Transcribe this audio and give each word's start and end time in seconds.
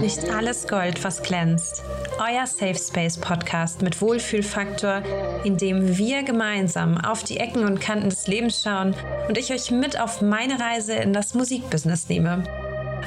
Nicht 0.00 0.30
alles 0.30 0.66
Gold, 0.66 1.04
was 1.04 1.22
glänzt. 1.22 1.82
Euer 2.18 2.46
Safe 2.46 2.74
Space 2.74 3.18
Podcast 3.18 3.82
mit 3.82 4.00
Wohlfühlfaktor, 4.00 5.02
in 5.44 5.56
dem 5.56 5.98
wir 5.98 6.22
gemeinsam 6.22 6.98
auf 6.98 7.22
die 7.22 7.36
Ecken 7.36 7.64
und 7.64 7.80
Kanten 7.80 8.08
des 8.10 8.26
Lebens 8.26 8.62
schauen 8.62 8.94
und 9.28 9.36
ich 9.36 9.52
euch 9.52 9.70
mit 9.70 10.00
auf 10.00 10.22
meine 10.22 10.58
Reise 10.58 10.94
in 10.94 11.12
das 11.12 11.34
Musikbusiness 11.34 12.08
nehme. 12.08 12.44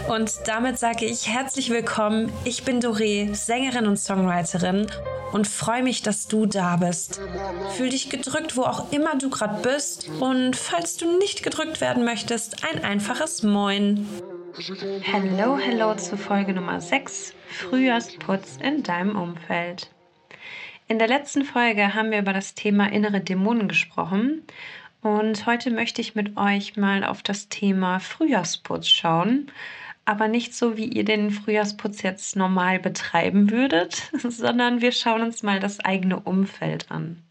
Und 0.07 0.47
damit 0.47 0.79
sage 0.79 1.05
ich 1.05 1.27
herzlich 1.27 1.69
willkommen. 1.69 2.31
Ich 2.43 2.63
bin 2.63 2.79
Doré, 2.79 3.33
Sängerin 3.35 3.87
und 3.87 3.97
Songwriterin 3.97 4.87
und 5.31 5.47
freue 5.47 5.83
mich, 5.83 6.01
dass 6.01 6.27
du 6.27 6.45
da 6.45 6.77
bist. 6.77 7.21
Fühl 7.75 7.89
dich 7.89 8.09
gedrückt, 8.09 8.57
wo 8.57 8.63
auch 8.63 8.91
immer 8.91 9.17
du 9.17 9.29
gerade 9.29 9.61
bist. 9.61 10.09
Und 10.19 10.55
falls 10.55 10.97
du 10.97 11.17
nicht 11.17 11.43
gedrückt 11.43 11.81
werden 11.81 12.03
möchtest, 12.03 12.63
ein 12.63 12.83
einfaches 12.83 13.43
Moin. 13.43 14.07
Hallo, 15.13 15.57
hallo 15.57 15.95
zu 15.95 16.17
Folge 16.17 16.53
Nummer 16.53 16.81
6, 16.81 17.33
Frühjahrsputz 17.47 18.57
in 18.61 18.83
deinem 18.83 19.15
Umfeld. 19.15 19.89
In 20.87 20.97
der 20.97 21.07
letzten 21.07 21.45
Folge 21.45 21.93
haben 21.93 22.11
wir 22.11 22.19
über 22.19 22.33
das 22.33 22.55
Thema 22.55 22.91
innere 22.91 23.21
Dämonen 23.21 23.67
gesprochen 23.67 24.43
und 25.01 25.45
heute 25.45 25.69
möchte 25.69 26.01
ich 26.01 26.15
mit 26.15 26.35
euch 26.35 26.75
mal 26.75 27.03
auf 27.03 27.21
das 27.21 27.47
Thema 27.47 27.99
Frühjahrsputz 27.99 28.87
schauen 28.87 29.51
aber 30.09 30.27
nicht 30.27 30.55
so, 30.55 30.75
wie 30.75 30.87
ihr 30.87 31.05
den 31.05 31.29
Frühjahrsputz 31.29 32.01
jetzt 32.01 32.35
normal 32.35 32.79
betreiben 32.79 33.51
würdet, 33.51 34.11
sondern 34.27 34.81
wir 34.81 34.91
schauen 34.91 35.21
uns 35.21 35.43
mal 35.43 35.59
das 35.59 35.79
eigene 35.79 36.19
Umfeld 36.19 36.89
an. 36.89 37.21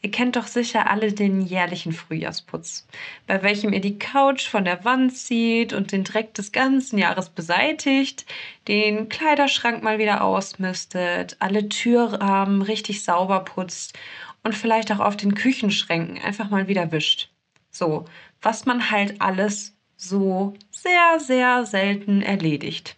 Ihr 0.00 0.12
kennt 0.12 0.36
doch 0.36 0.46
sicher 0.46 0.88
alle 0.88 1.12
den 1.12 1.42
jährlichen 1.42 1.92
Frühjahrsputz, 1.92 2.86
bei 3.26 3.42
welchem 3.42 3.72
ihr 3.72 3.80
die 3.80 3.98
Couch 3.98 4.46
von 4.46 4.64
der 4.64 4.84
Wand 4.84 5.16
zieht 5.16 5.72
und 5.72 5.90
den 5.90 6.04
Dreck 6.04 6.32
des 6.34 6.52
ganzen 6.52 6.96
Jahres 6.96 7.28
beseitigt, 7.28 8.24
den 8.68 9.08
Kleiderschrank 9.08 9.82
mal 9.82 9.98
wieder 9.98 10.22
ausmistet, 10.22 11.36
alle 11.40 11.68
Türrahmen 11.68 12.62
richtig 12.62 13.02
sauber 13.02 13.40
putzt 13.40 13.98
und 14.44 14.54
vielleicht 14.54 14.92
auch 14.92 15.00
auf 15.00 15.16
den 15.16 15.34
Küchenschränken 15.34 16.18
einfach 16.22 16.50
mal 16.50 16.68
wieder 16.68 16.92
wischt. 16.92 17.30
So, 17.72 18.04
was 18.40 18.64
man 18.64 18.92
halt 18.92 19.20
alles 19.20 19.74
so 20.00 20.54
sehr, 20.70 21.20
sehr 21.20 21.66
selten 21.66 22.22
erledigt. 22.22 22.96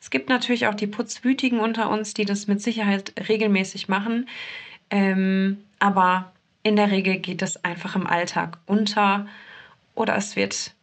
Es 0.00 0.10
gibt 0.10 0.28
natürlich 0.28 0.66
auch 0.66 0.74
die 0.74 0.86
Putzwütigen 0.86 1.60
unter 1.60 1.90
uns, 1.90 2.14
die 2.14 2.24
das 2.24 2.46
mit 2.46 2.62
Sicherheit 2.62 3.12
regelmäßig 3.28 3.88
machen. 3.88 4.28
Ähm, 4.90 5.64
aber 5.78 6.32
in 6.62 6.76
der 6.76 6.90
Regel 6.90 7.18
geht 7.18 7.42
es 7.42 7.64
einfach 7.64 7.96
im 7.96 8.06
Alltag 8.06 8.58
unter 8.66 9.26
oder 9.94 10.16
es 10.16 10.36
wird 10.36 10.74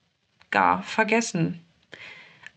gar 0.49 0.83
vergessen. 0.83 1.59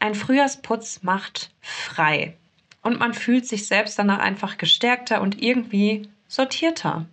Ein 0.01 0.15
Frühjahrsputz 0.15 1.03
macht 1.03 1.51
frei 1.61 2.35
und 2.83 2.99
man 2.99 3.15
fühlt 3.15 3.47
sich 3.47 3.67
selbst 3.67 3.99
danach 3.99 4.19
einfach 4.19 4.59
gestärkter 4.59 5.23
und 5.23 5.41
irgendwie 5.41 6.09
sortierter. 6.29 7.07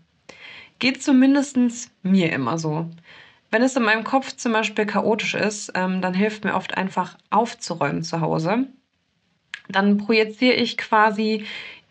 Geht 0.79 1.03
zumindest 1.03 1.57
mir 2.01 2.31
immer 2.31 2.57
so. 2.57 2.89
Wenn 3.51 3.63
es 3.63 3.75
in 3.75 3.83
meinem 3.83 4.05
Kopf 4.05 4.35
zum 4.37 4.53
Beispiel 4.53 4.85
chaotisch 4.85 5.35
ist, 5.35 5.73
ähm, 5.75 6.01
dann 6.01 6.13
hilft 6.13 6.45
mir 6.45 6.55
oft 6.55 6.77
einfach 6.77 7.17
aufzuräumen 7.29 8.01
zu 8.01 8.21
Hause. 8.21 8.67
Dann 9.67 9.97
projiziere 9.97 10.55
ich 10.55 10.77
quasi 10.77 11.45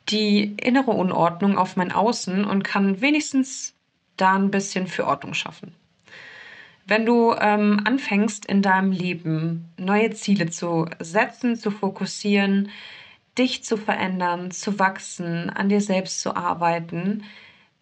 die 0.08 0.56
innere 0.56 0.90
Unordnung 0.90 1.58
auf 1.58 1.76
mein 1.76 1.92
Außen 1.92 2.44
und 2.44 2.64
kann 2.64 3.02
wenigstens 3.02 3.74
da 4.16 4.34
ein 4.34 4.50
bisschen 4.50 4.86
für 4.86 5.06
Ordnung 5.06 5.34
schaffen. 5.34 5.74
Wenn 6.86 7.06
du 7.06 7.34
ähm, 7.38 7.82
anfängst 7.84 8.46
in 8.46 8.62
deinem 8.62 8.90
Leben 8.90 9.70
neue 9.76 10.10
Ziele 10.12 10.50
zu 10.50 10.86
setzen, 10.98 11.56
zu 11.56 11.70
fokussieren, 11.70 12.70
dich 13.38 13.62
zu 13.62 13.76
verändern, 13.76 14.50
zu 14.50 14.78
wachsen, 14.78 15.50
an 15.50 15.68
dir 15.68 15.80
selbst 15.80 16.20
zu 16.20 16.34
arbeiten, 16.34 17.22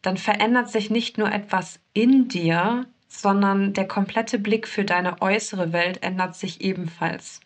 dann 0.03 0.17
verändert 0.17 0.69
sich 0.69 0.91
nicht 0.91 1.17
nur 1.17 1.33
etwas 1.33 1.81
in 1.94 2.28
dir, 2.28 2.87
sondern 3.09 3.73
der 3.73 3.89
komplette 3.89 4.39
Blick 4.39 4.69
für 4.69 4.85
deine 4.85 5.21
äußere 5.21 5.73
Welt 5.73 6.03
ändert 6.03 6.37
sich 6.37 6.61
ebenfalls. 6.61 7.41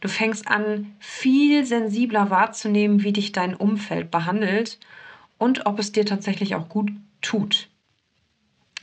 Du 0.00 0.08
fängst 0.08 0.48
an, 0.48 0.96
viel 0.98 1.66
sensibler 1.66 2.30
wahrzunehmen, 2.30 3.02
wie 3.02 3.12
dich 3.12 3.32
dein 3.32 3.54
Umfeld 3.54 4.10
behandelt 4.10 4.78
und 5.38 5.66
ob 5.66 5.78
es 5.78 5.92
dir 5.92 6.06
tatsächlich 6.06 6.54
auch 6.54 6.68
gut 6.68 6.90
tut. 7.20 7.68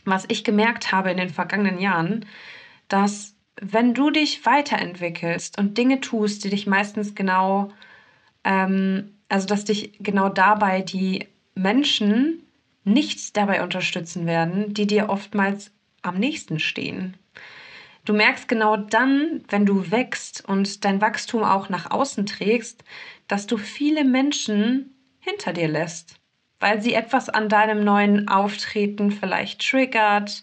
Was 0.06 0.25
ich 0.28 0.44
gemerkt 0.44 0.91
habe 0.91 1.12
in 1.12 1.18
den 1.18 1.30
vergangenen 1.30 1.80
Jahren, 1.80 2.25
dass 2.88 3.36
wenn 3.59 3.96
du 3.96 4.12
dich 4.12 4.46
weiterentwickelst 4.46 5.57
und 5.57 5.78
Dinge 5.78 6.00
tust, 6.00 6.44
die 6.44 6.52
dich 6.52 6.68
meistens 6.68 7.16
genau, 7.16 7.72
ähm, 8.44 9.16
also 9.28 9.47
dass 9.47 9.66
dich 9.66 9.94
genau 10.00 10.30
dabei 10.30 10.81
die 10.81 11.28
Menschen 11.56 12.44
nicht 12.84 13.36
dabei 13.36 13.63
unterstützen 13.63 14.28
werden, 14.28 14.74
die 14.74 14.86
dir 14.86 15.09
oftmals 15.09 15.72
am 16.07 16.18
nächsten 16.18 16.59
stehen. 16.59 17.18
Du 18.06 18.13
merkst 18.13 18.47
genau 18.47 18.78
dann, 18.78 19.44
wenn 19.50 19.66
du 19.66 19.91
wächst 19.91 20.47
und 20.47 20.85
dein 20.85 21.01
Wachstum 21.01 21.44
auch 21.44 21.68
nach 21.68 21.91
außen 21.91 22.25
trägst, 22.25 22.85
dass 23.28 23.47
du 23.47 23.57
viele 23.57 24.06
Menschen 24.06 24.95
hinter 25.19 25.51
dir 25.51 25.68
lässt, 25.68 26.16
weil 26.59 26.81
sie 26.81 26.94
etwas 26.94 27.28
an 27.28 27.50
deinem 27.50 27.84
neuen 27.84 28.29
Auftreten 28.29 29.12
vielleicht 29.12 29.68
triggert 29.69 30.41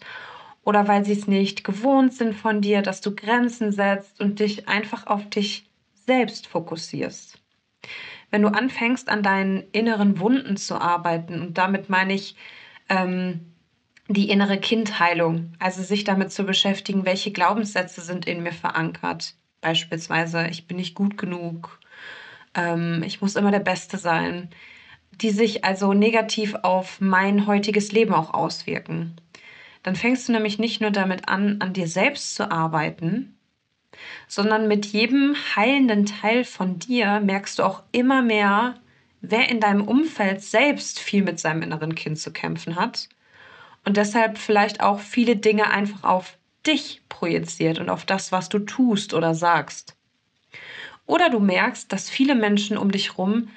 oder 0.63 0.87
weil 0.87 1.05
sie 1.05 1.13
es 1.13 1.27
nicht 1.27 1.63
gewohnt 1.63 2.13
sind 2.13 2.35
von 2.35 2.61
dir, 2.61 2.83
dass 2.83 3.01
du 3.01 3.15
Grenzen 3.15 3.71
setzt 3.71 4.19
und 4.21 4.39
dich 4.39 4.67
einfach 4.67 5.07
auf 5.07 5.27
dich 5.29 5.67
selbst 6.05 6.45
fokussierst. 6.45 7.39
Wenn 8.29 8.43
du 8.43 8.49
anfängst, 8.49 9.09
an 9.09 9.23
deinen 9.23 9.63
inneren 9.71 10.19
Wunden 10.19 10.57
zu 10.57 10.79
arbeiten, 10.79 11.41
und 11.41 11.57
damit 11.57 11.89
meine 11.89 12.13
ich 12.13 12.35
ähm, 12.89 13.54
die 14.07 14.29
innere 14.29 14.59
Kindheilung, 14.59 15.53
also 15.59 15.81
sich 15.81 16.03
damit 16.03 16.31
zu 16.31 16.43
beschäftigen, 16.43 17.05
welche 17.05 17.31
Glaubenssätze 17.31 18.01
sind 18.01 18.27
in 18.27 18.43
mir 18.43 18.53
verankert. 18.53 19.33
Beispielsweise, 19.61 20.47
ich 20.47 20.67
bin 20.67 20.77
nicht 20.77 20.93
gut 20.93 21.17
genug, 21.17 21.79
ähm, 22.53 23.01
ich 23.03 23.21
muss 23.21 23.35
immer 23.35 23.51
der 23.51 23.59
Beste 23.59 23.97
sein, 23.97 24.49
die 25.21 25.31
sich 25.31 25.65
also 25.65 25.93
negativ 25.93 26.55
auf 26.61 27.01
mein 27.01 27.47
heutiges 27.47 27.91
Leben 27.91 28.13
auch 28.13 28.33
auswirken. 28.33 29.15
Dann 29.81 29.95
fängst 29.95 30.27
du 30.27 30.33
nämlich 30.33 30.59
nicht 30.59 30.81
nur 30.81 30.91
damit 30.91 31.27
an, 31.27 31.61
an 31.61 31.73
dir 31.73 31.87
selbst 31.87 32.35
zu 32.35 32.51
arbeiten, 32.51 33.37
sondern 34.27 34.67
mit 34.67 34.85
jedem 34.85 35.35
heilenden 35.55 36.05
Teil 36.05 36.43
von 36.43 36.79
dir 36.79 37.21
merkst 37.21 37.59
du 37.59 37.63
auch 37.63 37.81
immer 37.91 38.21
mehr, 38.21 38.75
wer 39.21 39.49
in 39.49 39.59
deinem 39.59 39.87
Umfeld 39.87 40.41
selbst 40.41 40.99
viel 40.99 41.23
mit 41.23 41.39
seinem 41.39 41.63
inneren 41.63 41.95
Kind 41.95 42.19
zu 42.19 42.31
kämpfen 42.31 42.75
hat 42.75 43.09
und 43.85 43.97
deshalb 43.97 44.37
vielleicht 44.37 44.81
auch 44.81 44.99
viele 44.99 45.35
Dinge 45.35 45.69
einfach 45.69 46.03
auf 46.03 46.37
dich 46.65 47.01
projiziert 47.07 47.79
und 47.79 47.89
auf 47.89 48.05
das, 48.05 48.31
was 48.31 48.49
du 48.49 48.59
tust 48.59 49.13
oder 49.13 49.35
sagst. 49.35 49.95
Oder 51.05 51.29
du 51.29 51.39
merkst, 51.39 51.91
dass 51.93 52.09
viele 52.09 52.35
Menschen 52.35 52.77
um 52.77 52.91
dich 52.91 53.17
rum 53.17 53.49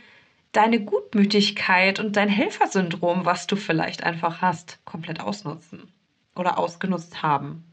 deine 0.52 0.80
Gutmütigkeit 0.80 1.98
und 1.98 2.16
dein 2.16 2.28
Helfersyndrom, 2.28 3.24
was 3.24 3.46
du 3.46 3.56
vielleicht 3.56 4.04
einfach 4.04 4.42
hast, 4.42 4.78
komplett 4.84 5.20
ausnutzen 5.20 5.88
oder 6.34 6.58
ausgenutzt 6.58 7.22
haben. 7.22 7.64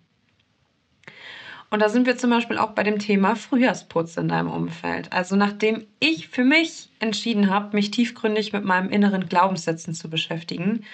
Und 1.69 1.81
da 1.81 1.89
sind 1.89 2.05
wir 2.05 2.15
zum 2.15 2.29
Beispiel 2.29 2.57
auch 2.57 2.71
bei 2.71 2.83
dem 2.83 2.99
Thema 2.99 3.35
Frühjahrsputz 3.35 4.15
in 4.17 4.27
deinem 4.27 4.49
Umfeld. 4.49 5.11
Also 5.11 5.35
nachdem 5.35 5.85
ich 5.99 6.29
für 6.29 6.43
mich 6.43 6.89
entschieden 6.99 7.49
habe, 7.49 7.75
mich 7.75 7.91
tiefgründig 7.91 8.53
mit 8.53 8.63
meinem 8.63 8.89
inneren 8.89 9.27
Glaubenssätzen 9.27 9.93
zu 9.93 10.09
beschäftigen 10.09 10.85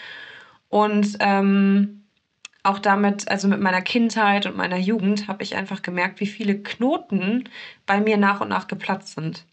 und 0.72 1.18
ähm, 1.20 2.06
auch 2.64 2.80
damit, 2.80 3.30
also 3.30 3.48
mit 3.48 3.60
meiner 3.60 3.82
Kindheit 3.82 4.46
und 4.46 4.56
meiner 4.56 4.78
Jugend, 4.78 5.28
habe 5.28 5.44
ich 5.44 5.56
einfach 5.56 5.82
gemerkt, 5.82 6.20
wie 6.22 6.28
viele 6.28 6.58
Knoten 6.58 7.50
bei 7.86 8.00
mir 8.00 8.18
nach 8.18 8.40
und 8.40 8.50
nach 8.50 8.68
geplatzt 8.68 9.16
sind. 9.16 9.46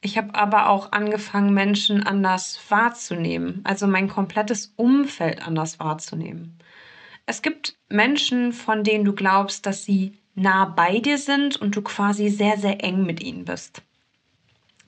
Ich 0.00 0.16
habe 0.16 0.34
aber 0.36 0.68
auch 0.68 0.92
angefangen, 0.92 1.52
Menschen 1.52 2.04
anders 2.04 2.60
wahrzunehmen, 2.68 3.60
also 3.64 3.88
mein 3.88 4.08
komplettes 4.08 4.72
Umfeld 4.76 5.44
anders 5.44 5.80
wahrzunehmen. 5.80 6.58
Es 7.26 7.42
gibt 7.42 7.76
Menschen, 7.88 8.52
von 8.52 8.84
denen 8.84 9.04
du 9.04 9.14
glaubst, 9.14 9.66
dass 9.66 9.84
sie 9.84 10.16
nah 10.36 10.66
bei 10.66 11.00
dir 11.00 11.18
sind 11.18 11.56
und 11.56 11.74
du 11.74 11.82
quasi 11.82 12.28
sehr, 12.28 12.56
sehr 12.56 12.84
eng 12.84 13.04
mit 13.04 13.20
ihnen 13.20 13.44
bist. 13.44 13.82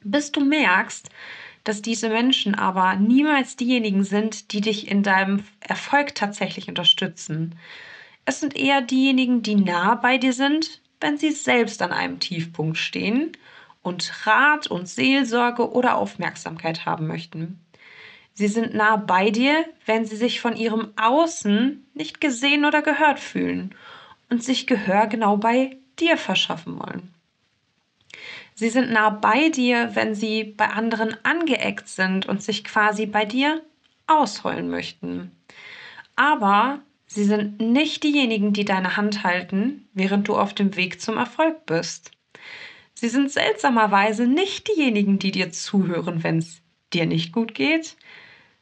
Bis 0.04 0.30
du 0.30 0.44
merkst, 0.44 1.10
dass 1.68 1.82
diese 1.82 2.08
Menschen 2.08 2.54
aber 2.54 2.96
niemals 2.96 3.54
diejenigen 3.54 4.02
sind, 4.02 4.52
die 4.54 4.62
dich 4.62 4.90
in 4.90 5.02
deinem 5.02 5.44
Erfolg 5.60 6.14
tatsächlich 6.14 6.66
unterstützen. 6.66 7.56
Es 8.24 8.40
sind 8.40 8.56
eher 8.56 8.80
diejenigen, 8.80 9.42
die 9.42 9.54
nah 9.54 9.94
bei 9.94 10.16
dir 10.16 10.32
sind, 10.32 10.80
wenn 10.98 11.18
sie 11.18 11.30
selbst 11.30 11.82
an 11.82 11.92
einem 11.92 12.20
Tiefpunkt 12.20 12.78
stehen 12.78 13.32
und 13.82 14.26
Rat 14.26 14.66
und 14.68 14.88
Seelsorge 14.88 15.70
oder 15.70 15.98
Aufmerksamkeit 15.98 16.86
haben 16.86 17.06
möchten. 17.06 17.60
Sie 18.32 18.48
sind 18.48 18.72
nah 18.72 18.96
bei 18.96 19.28
dir, 19.30 19.66
wenn 19.84 20.06
sie 20.06 20.16
sich 20.16 20.40
von 20.40 20.56
ihrem 20.56 20.94
Außen 20.96 21.86
nicht 21.92 22.18
gesehen 22.22 22.64
oder 22.64 22.80
gehört 22.80 23.20
fühlen 23.20 23.74
und 24.30 24.42
sich 24.42 24.66
Gehör 24.66 25.06
genau 25.06 25.36
bei 25.36 25.76
dir 25.98 26.16
verschaffen 26.16 26.78
wollen. 26.78 27.12
Sie 28.58 28.70
sind 28.70 28.90
nah 28.90 29.10
bei 29.10 29.50
dir, 29.50 29.90
wenn 29.94 30.16
sie 30.16 30.42
bei 30.42 30.66
anderen 30.66 31.14
angeeckt 31.22 31.86
sind 31.86 32.26
und 32.26 32.42
sich 32.42 32.64
quasi 32.64 33.06
bei 33.06 33.24
dir 33.24 33.62
ausheulen 34.08 34.68
möchten. 34.68 35.30
Aber 36.16 36.80
sie 37.06 37.22
sind 37.22 37.60
nicht 37.60 38.02
diejenigen, 38.02 38.52
die 38.52 38.64
deine 38.64 38.96
Hand 38.96 39.22
halten, 39.22 39.88
während 39.94 40.26
du 40.26 40.36
auf 40.36 40.54
dem 40.54 40.74
Weg 40.74 41.00
zum 41.00 41.18
Erfolg 41.18 41.66
bist. 41.66 42.10
Sie 42.94 43.08
sind 43.08 43.30
seltsamerweise 43.30 44.26
nicht 44.26 44.66
diejenigen, 44.66 45.20
die 45.20 45.30
dir 45.30 45.52
zuhören, 45.52 46.24
wenn 46.24 46.38
es 46.38 46.60
dir 46.92 47.06
nicht 47.06 47.32
gut 47.32 47.54
geht. 47.54 47.96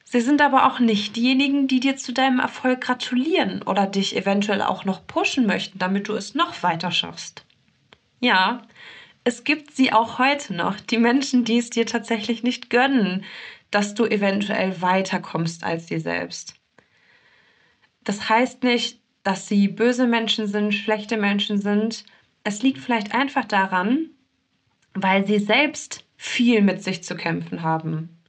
Sie 0.04 0.20
sind 0.20 0.42
aber 0.42 0.66
auch 0.66 0.78
nicht 0.78 1.16
diejenigen, 1.16 1.68
die 1.68 1.80
dir 1.80 1.96
zu 1.96 2.12
deinem 2.12 2.40
Erfolg 2.40 2.82
gratulieren 2.82 3.62
oder 3.62 3.86
dich 3.86 4.14
eventuell 4.14 4.60
auch 4.60 4.84
noch 4.84 5.06
pushen 5.06 5.46
möchten, 5.46 5.78
damit 5.78 6.08
du 6.08 6.12
es 6.12 6.34
noch 6.34 6.62
weiter 6.62 6.90
schaffst. 6.90 7.46
Ja, 8.20 8.60
es 9.26 9.42
gibt 9.42 9.74
sie 9.74 9.92
auch 9.92 10.20
heute 10.20 10.54
noch, 10.54 10.78
die 10.78 10.98
Menschen, 10.98 11.44
die 11.44 11.58
es 11.58 11.68
dir 11.68 11.84
tatsächlich 11.84 12.44
nicht 12.44 12.70
gönnen, 12.70 13.24
dass 13.72 13.94
du 13.94 14.04
eventuell 14.04 14.80
weiterkommst 14.80 15.64
als 15.64 15.88
sie 15.88 15.98
selbst. 15.98 16.54
Das 18.04 18.28
heißt 18.28 18.62
nicht, 18.62 19.00
dass 19.24 19.48
sie 19.48 19.66
böse 19.66 20.06
Menschen 20.06 20.46
sind, 20.46 20.72
schlechte 20.72 21.16
Menschen 21.16 21.58
sind. 21.58 22.04
Es 22.44 22.62
liegt 22.62 22.78
vielleicht 22.78 23.16
einfach 23.16 23.44
daran, 23.44 24.10
weil 24.94 25.26
sie 25.26 25.40
selbst 25.40 26.04
viel 26.16 26.62
mit 26.62 26.84
sich 26.84 27.02
zu 27.02 27.16
kämpfen 27.16 27.62
haben. 27.62 28.22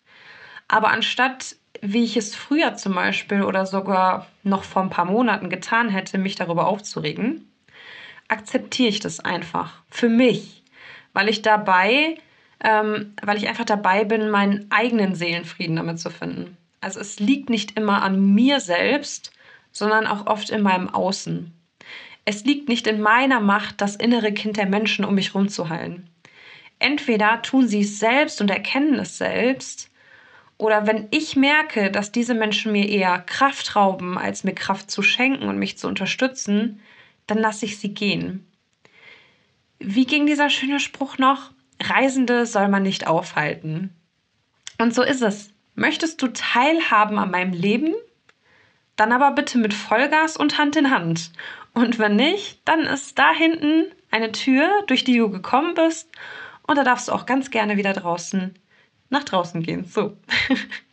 Aber 0.67 0.89
anstatt, 0.89 1.57
wie 1.79 2.05
ich 2.05 2.17
es 2.17 2.35
früher 2.35 2.73
zum 2.73 2.95
Beispiel 2.95 3.43
oder 3.43 3.67
sogar 3.67 4.25
noch 4.41 4.63
vor 4.63 4.81
ein 4.81 4.89
paar 4.89 5.05
Monaten 5.05 5.51
getan 5.51 5.89
hätte, 5.89 6.17
mich 6.17 6.33
darüber 6.33 6.65
aufzuregen, 6.65 7.51
akzeptiere 8.29 8.89
ich 8.89 8.99
das 8.99 9.19
einfach 9.19 9.83
für 9.91 10.09
mich 10.09 10.56
weil 11.17 11.29
ich 11.29 11.41
dabei, 11.41 12.19
ähm, 12.63 13.15
weil 13.23 13.37
ich 13.37 13.47
einfach 13.47 13.65
dabei 13.65 14.05
bin, 14.05 14.29
meinen 14.29 14.67
eigenen 14.69 15.15
Seelenfrieden 15.15 15.77
damit 15.77 15.99
zu 15.99 16.11
finden. 16.11 16.57
Also 16.79 16.99
es 16.99 17.19
liegt 17.19 17.49
nicht 17.49 17.75
immer 17.75 18.03
an 18.03 18.35
mir 18.35 18.59
selbst, 18.59 19.31
sondern 19.71 20.05
auch 20.05 20.27
oft 20.27 20.51
in 20.51 20.61
meinem 20.61 20.87
Außen. 20.87 21.51
Es 22.25 22.45
liegt 22.45 22.69
nicht 22.69 22.85
in 22.85 23.01
meiner 23.01 23.39
Macht, 23.39 23.81
das 23.81 23.95
innere 23.95 24.31
Kind 24.31 24.57
der 24.57 24.67
Menschen 24.67 25.05
um 25.05 25.15
mich 25.15 25.33
herum 25.33 25.49
zu 25.49 25.69
heilen. 25.69 26.07
Entweder 26.77 27.41
tun 27.41 27.67
sie 27.67 27.81
es 27.81 27.97
selbst 27.97 28.39
und 28.39 28.51
erkennen 28.51 28.99
es 28.99 29.17
selbst, 29.17 29.89
oder 30.59 30.85
wenn 30.85 31.07
ich 31.09 31.35
merke, 31.35 31.89
dass 31.89 32.11
diese 32.11 32.35
Menschen 32.35 32.73
mir 32.73 32.87
eher 32.87 33.17
Kraft 33.17 33.75
rauben, 33.75 34.19
als 34.19 34.43
mir 34.43 34.53
Kraft 34.53 34.91
zu 34.91 35.01
schenken 35.01 35.47
und 35.47 35.57
mich 35.57 35.79
zu 35.79 35.87
unterstützen, 35.87 36.79
dann 37.25 37.39
lasse 37.39 37.65
ich 37.65 37.79
sie 37.79 37.95
gehen. 37.95 38.46
Wie 39.79 40.05
ging 40.05 40.25
dieser 40.25 40.49
schöne 40.49 40.79
Spruch 40.79 41.17
noch? 41.17 41.51
Reisende 41.81 42.45
soll 42.45 42.67
man 42.67 42.83
nicht 42.83 43.07
aufhalten. 43.07 43.95
Und 44.79 44.93
so 44.93 45.03
ist 45.03 45.21
es. 45.21 45.51
Möchtest 45.75 46.21
du 46.21 46.27
teilhaben 46.27 47.19
an 47.19 47.31
meinem 47.31 47.53
Leben? 47.53 47.93
Dann 48.95 49.11
aber 49.11 49.31
bitte 49.31 49.59
mit 49.59 49.73
Vollgas 49.73 50.37
und 50.37 50.57
Hand 50.57 50.75
in 50.75 50.89
Hand. 50.89 51.31
Und 51.73 51.99
wenn 51.99 52.15
nicht, 52.15 52.61
dann 52.65 52.81
ist 52.81 53.19
da 53.19 53.31
hinten 53.31 53.85
eine 54.09 54.31
Tür, 54.31 54.67
durch 54.87 55.03
die 55.03 55.17
du 55.17 55.29
gekommen 55.29 55.75
bist. 55.75 56.09
Und 56.63 56.77
da 56.77 56.83
darfst 56.83 57.07
du 57.07 57.11
auch 57.11 57.27
ganz 57.27 57.51
gerne 57.51 57.77
wieder 57.77 57.93
draußen 57.93 58.55
nach 59.09 59.23
draußen 59.23 59.61
gehen. 59.61 59.85
So. 59.85 60.17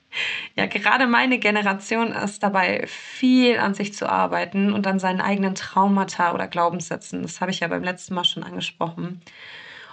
Ja, 0.56 0.66
gerade 0.66 1.06
meine 1.06 1.38
Generation 1.38 2.12
ist 2.12 2.42
dabei, 2.42 2.86
viel 2.86 3.58
an 3.58 3.74
sich 3.74 3.94
zu 3.94 4.08
arbeiten 4.08 4.72
und 4.72 4.86
an 4.86 4.98
seinen 4.98 5.20
eigenen 5.20 5.54
Traumata 5.54 6.32
oder 6.34 6.46
Glaubenssätzen. 6.46 7.22
Das 7.22 7.40
habe 7.40 7.50
ich 7.50 7.60
ja 7.60 7.68
beim 7.68 7.82
letzten 7.82 8.14
Mal 8.14 8.24
schon 8.24 8.44
angesprochen. 8.44 9.20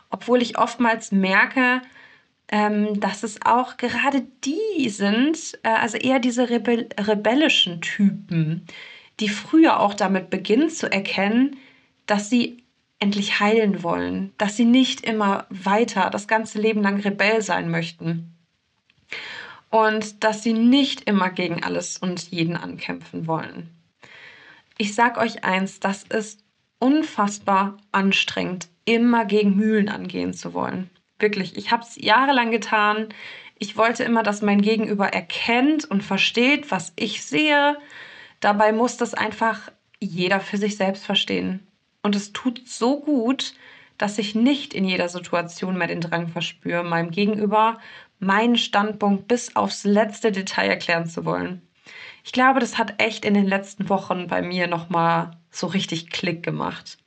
Obwohl 0.09 0.41
ich 0.41 0.57
oftmals 0.57 1.11
merke, 1.11 1.81
ähm, 2.49 2.99
dass 2.99 3.23
es 3.23 3.39
auch 3.45 3.77
gerade 3.77 4.23
die 4.43 4.89
sind, 4.89 5.57
äh, 5.63 5.69
also 5.69 5.97
eher 5.97 6.19
diese 6.19 6.49
Rebell 6.49 6.89
rebellischen 6.99 7.81
Typen, 7.81 8.65
die 9.19 9.29
früher 9.29 9.79
auch 9.79 9.93
damit 9.93 10.29
beginnen 10.29 10.69
zu 10.69 10.91
erkennen, 10.91 11.57
dass 12.05 12.29
sie 12.29 12.63
endlich 12.99 13.39
heilen 13.39 13.83
wollen, 13.83 14.33
dass 14.37 14.57
sie 14.57 14.65
nicht 14.65 15.01
immer 15.01 15.45
weiter 15.49 16.09
das 16.11 16.27
ganze 16.27 16.59
Leben 16.59 16.83
lang 16.83 16.99
Rebell 16.99 17.41
sein 17.41 17.71
möchten 17.71 18.35
und 19.71 20.23
dass 20.23 20.43
sie 20.43 20.53
nicht 20.53 21.09
immer 21.09 21.29
gegen 21.29 21.63
alles 21.63 21.97
und 21.97 22.29
jeden 22.29 22.55
ankämpfen 22.55 23.25
wollen. 23.25 23.69
Ich 24.77 24.93
sag 24.93 25.17
euch 25.17 25.43
eins, 25.43 25.79
das 25.79 26.03
ist 26.03 26.43
unfassbar 26.79 27.77
anstrengend, 27.91 28.67
immer 28.85 29.25
gegen 29.25 29.55
Mühlen 29.55 29.89
angehen 29.89 30.33
zu 30.33 30.53
wollen. 30.53 30.89
Wirklich, 31.19 31.55
ich 31.55 31.71
habe 31.71 31.83
es 31.83 31.95
jahrelang 31.95 32.51
getan. 32.51 33.09
Ich 33.59 33.77
wollte 33.77 34.03
immer, 34.03 34.23
dass 34.23 34.41
mein 34.41 34.61
Gegenüber 34.61 35.07
erkennt 35.07 35.85
und 35.85 36.03
versteht, 36.03 36.71
was 36.71 36.93
ich 36.95 37.23
sehe. 37.23 37.77
Dabei 38.39 38.73
muss 38.73 38.97
das 38.97 39.13
einfach 39.13 39.71
jeder 39.99 40.39
für 40.39 40.57
sich 40.57 40.77
selbst 40.77 41.05
verstehen. 41.05 41.65
Und 42.01 42.15
es 42.15 42.33
tut 42.33 42.67
so 42.67 42.99
gut, 42.99 43.53
dass 43.99 44.17
ich 44.17 44.33
nicht 44.33 44.73
in 44.73 44.83
jeder 44.83 45.09
Situation 45.09 45.77
mehr 45.77 45.87
den 45.87 46.01
Drang 46.01 46.27
verspüre, 46.27 46.83
meinem 46.83 47.11
Gegenüber 47.11 47.79
meinen 48.21 48.55
Standpunkt 48.55 49.27
bis 49.27 49.55
aufs 49.55 49.83
letzte 49.83 50.31
Detail 50.31 50.69
erklären 50.69 51.07
zu 51.07 51.25
wollen. 51.25 51.61
Ich 52.23 52.31
glaube, 52.31 52.59
das 52.59 52.77
hat 52.77 53.01
echt 53.01 53.25
in 53.25 53.33
den 53.33 53.47
letzten 53.47 53.89
Wochen 53.89 54.27
bei 54.27 54.41
mir 54.43 54.67
nochmal 54.67 55.31
so 55.49 55.67
richtig 55.67 56.11
Klick 56.11 56.43
gemacht. 56.43 56.99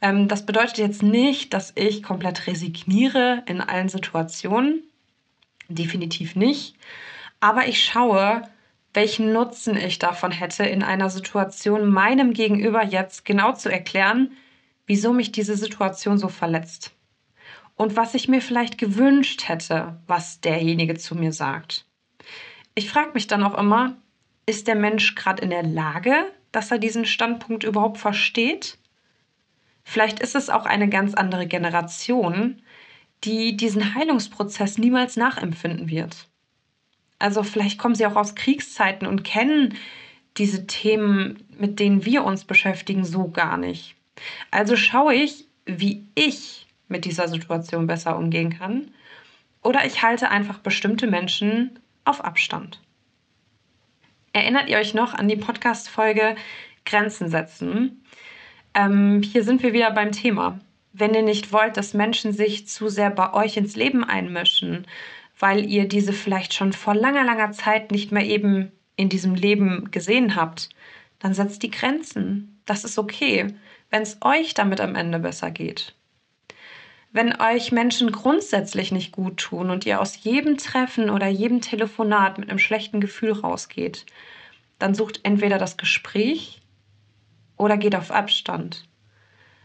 Ähm, 0.00 0.26
das 0.26 0.44
bedeutet 0.44 0.78
jetzt 0.78 1.02
nicht, 1.02 1.54
dass 1.54 1.72
ich 1.76 2.02
komplett 2.02 2.48
resigniere 2.48 3.44
in 3.46 3.60
allen 3.60 3.88
Situationen. 3.88 4.82
Definitiv 5.68 6.34
nicht. 6.34 6.74
Aber 7.38 7.68
ich 7.68 7.82
schaue, 7.82 8.42
welchen 8.92 9.32
Nutzen 9.32 9.76
ich 9.76 10.00
davon 10.00 10.32
hätte, 10.32 10.64
in 10.64 10.82
einer 10.82 11.08
Situation 11.08 11.88
meinem 11.88 12.32
Gegenüber 12.32 12.84
jetzt 12.84 13.24
genau 13.24 13.52
zu 13.52 13.70
erklären, 13.70 14.32
wieso 14.86 15.12
mich 15.12 15.30
diese 15.30 15.56
Situation 15.56 16.18
so 16.18 16.26
verletzt 16.26 16.92
und 17.82 17.96
was 17.96 18.14
ich 18.14 18.28
mir 18.28 18.40
vielleicht 18.40 18.78
gewünscht 18.78 19.48
hätte, 19.48 20.00
was 20.06 20.40
derjenige 20.40 20.94
zu 20.94 21.16
mir 21.16 21.32
sagt. 21.32 21.84
Ich 22.76 22.88
frage 22.88 23.10
mich 23.14 23.26
dann 23.26 23.42
auch 23.42 23.58
immer, 23.58 23.96
ist 24.46 24.68
der 24.68 24.76
Mensch 24.76 25.16
gerade 25.16 25.42
in 25.42 25.50
der 25.50 25.64
Lage, 25.64 26.14
dass 26.52 26.70
er 26.70 26.78
diesen 26.78 27.06
Standpunkt 27.06 27.64
überhaupt 27.64 27.98
versteht? 27.98 28.78
Vielleicht 29.82 30.20
ist 30.20 30.36
es 30.36 30.48
auch 30.48 30.64
eine 30.64 30.88
ganz 30.88 31.14
andere 31.14 31.48
Generation, 31.48 32.62
die 33.24 33.56
diesen 33.56 33.96
Heilungsprozess 33.96 34.78
niemals 34.78 35.16
nachempfinden 35.16 35.90
wird. 35.90 36.28
Also 37.18 37.42
vielleicht 37.42 37.78
kommen 37.78 37.96
sie 37.96 38.06
auch 38.06 38.16
aus 38.16 38.36
Kriegszeiten 38.36 39.08
und 39.08 39.24
kennen 39.24 39.76
diese 40.36 40.68
Themen, 40.68 41.44
mit 41.58 41.80
denen 41.80 42.04
wir 42.04 42.22
uns 42.22 42.44
beschäftigen, 42.44 43.04
so 43.04 43.28
gar 43.28 43.56
nicht. 43.56 43.96
Also 44.52 44.76
schaue 44.76 45.14
ich, 45.14 45.48
wie 45.66 46.06
ich 46.14 46.68
mit 46.92 47.04
dieser 47.04 47.26
Situation 47.26 47.88
besser 47.88 48.16
umgehen 48.16 48.56
kann. 48.56 48.92
Oder 49.62 49.84
ich 49.84 50.02
halte 50.02 50.28
einfach 50.28 50.58
bestimmte 50.58 51.08
Menschen 51.08 51.80
auf 52.04 52.24
Abstand. 52.24 52.80
Erinnert 54.32 54.68
ihr 54.68 54.78
euch 54.78 54.94
noch 54.94 55.14
an 55.14 55.28
die 55.28 55.36
Podcast-Folge 55.36 56.36
Grenzen 56.86 57.28
setzen? 57.28 58.04
Ähm, 58.74 59.22
hier 59.22 59.44
sind 59.44 59.62
wir 59.62 59.72
wieder 59.72 59.90
beim 59.90 60.12
Thema. 60.12 60.60
Wenn 60.92 61.14
ihr 61.14 61.22
nicht 61.22 61.52
wollt, 61.52 61.76
dass 61.76 61.94
Menschen 61.94 62.32
sich 62.32 62.68
zu 62.68 62.88
sehr 62.88 63.10
bei 63.10 63.32
euch 63.34 63.56
ins 63.56 63.76
Leben 63.76 64.04
einmischen, 64.04 64.86
weil 65.38 65.64
ihr 65.64 65.88
diese 65.88 66.12
vielleicht 66.12 66.54
schon 66.54 66.72
vor 66.72 66.94
langer, 66.94 67.24
langer 67.24 67.52
Zeit 67.52 67.90
nicht 67.90 68.12
mehr 68.12 68.24
eben 68.24 68.72
in 68.96 69.08
diesem 69.08 69.34
Leben 69.34 69.90
gesehen 69.90 70.36
habt, 70.36 70.68
dann 71.18 71.34
setzt 71.34 71.62
die 71.62 71.70
Grenzen. 71.70 72.60
Das 72.64 72.84
ist 72.84 72.98
okay, 72.98 73.54
wenn 73.90 74.02
es 74.02 74.18
euch 74.22 74.54
damit 74.54 74.80
am 74.80 74.94
Ende 74.94 75.18
besser 75.18 75.50
geht. 75.50 75.94
Wenn 77.12 77.38
euch 77.38 77.72
Menschen 77.72 78.10
grundsätzlich 78.10 78.90
nicht 78.90 79.12
gut 79.12 79.36
tun 79.36 79.68
und 79.68 79.84
ihr 79.84 80.00
aus 80.00 80.24
jedem 80.24 80.56
Treffen 80.56 81.10
oder 81.10 81.28
jedem 81.28 81.60
Telefonat 81.60 82.38
mit 82.38 82.48
einem 82.48 82.58
schlechten 82.58 83.02
Gefühl 83.02 83.32
rausgeht, 83.32 84.06
dann 84.78 84.94
sucht 84.94 85.20
entweder 85.22 85.58
das 85.58 85.76
Gespräch 85.76 86.62
oder 87.58 87.76
geht 87.76 87.94
auf 87.94 88.10
Abstand. 88.10 88.88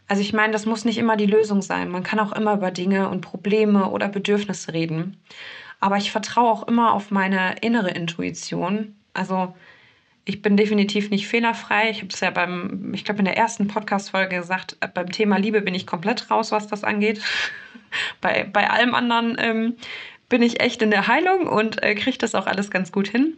Also 0.10 0.22
ich 0.22 0.34
meine, 0.34 0.52
das 0.52 0.66
muss 0.66 0.84
nicht 0.84 0.98
immer 0.98 1.16
die 1.16 1.26
Lösung 1.26 1.62
sein. 1.62 1.90
Man 1.90 2.04
kann 2.04 2.20
auch 2.20 2.34
immer 2.34 2.54
über 2.54 2.72
Dinge 2.72 3.10
und 3.10 3.22
Probleme 3.22 3.90
oder 3.90 4.10
Bedürfnisse 4.10 4.74
reden. 4.74 5.18
Aber 5.80 5.98
ich 5.98 6.12
vertraue 6.12 6.52
auch 6.52 6.68
immer 6.68 6.94
auf 6.94 7.12
meine 7.12 7.56
innere 7.62 7.92
Intuition. 7.92 8.96
Also 9.14 9.56
ich 10.28 10.42
bin 10.42 10.58
definitiv 10.58 11.10
nicht 11.10 11.28
fehlerfrei. 11.28 11.90
Ich 11.90 12.00
habe 12.00 12.10
es 12.14 12.20
ja 12.20 12.30
beim, 12.32 12.94
ich 12.94 13.06
glaube, 13.06 13.20
in 13.20 13.26
der 13.26 13.38
ersten 13.38 13.68
Podcast-Folge 13.68 14.36
gesagt, 14.36 14.76
äh, 14.82 14.88
beim 14.88 15.10
Thema 15.10 15.38
Liebe 15.38 15.62
bin 15.62 15.74
ich 15.74 15.88
komplett 15.88 16.30
raus, 16.30 16.52
was 16.52 16.68
das 16.68 16.84
angeht. 16.84 17.22
bei, 18.22 18.44
bei 18.44 18.70
allem 18.70 18.94
anderen 18.94 19.38
ähm, 19.40 19.78
bin 20.28 20.42
ich 20.42 20.60
echt 20.60 20.82
in 20.82 20.92
der 20.92 21.08
Heilung 21.08 21.48
und 21.48 21.82
äh, 21.82 21.96
kriege 21.96 22.18
das 22.18 22.36
auch 22.36 22.46
alles 22.46 22.70
ganz 22.70 22.92
gut 22.92 23.08
hin. 23.08 23.38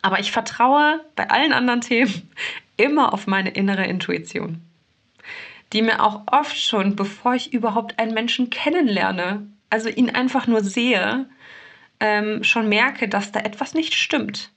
Aber 0.00 0.18
ich 0.18 0.32
vertraue 0.32 1.04
bei 1.14 1.28
allen 1.28 1.52
anderen 1.52 1.82
Themen 1.82 2.30
immer 2.78 3.12
auf 3.12 3.26
meine 3.26 3.50
innere 3.50 3.84
Intuition. 3.84 4.62
die 5.74 5.82
mir 5.82 6.02
auch 6.02 6.22
oft 6.26 6.58
schon, 6.58 6.96
bevor 6.96 7.34
ich 7.34 7.52
überhaupt 7.52 7.98
einen 7.98 8.14
Menschen 8.14 8.48
kennenlerne, 8.48 9.46
also 9.68 9.90
ihn 9.90 10.08
einfach 10.08 10.46
nur 10.46 10.64
sehe, 10.64 11.26
ähm, 12.00 12.42
schon 12.44 12.70
merke, 12.70 13.08
dass 13.08 13.32
da 13.32 13.40
etwas 13.40 13.74
nicht 13.74 13.92
stimmt. 13.92 14.50